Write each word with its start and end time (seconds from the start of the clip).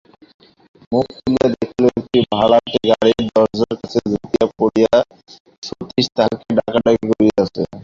মুখ 0.91 1.05
তুলিয়া 1.15 1.47
দেখিল 1.53 1.83
একটি 1.91 2.19
ভাড়াটে 2.31 2.77
গাড়ির 2.89 3.23
দরজার 3.29 3.73
কাছে 3.81 3.99
ঝুঁকিয়া 4.11 4.45
পড়িয়া 4.57 4.93
সতীশ 5.63 6.05
তাহাকে 6.15 6.49
ডাকাডাকি 6.57 7.05
করিতেছে। 7.11 7.61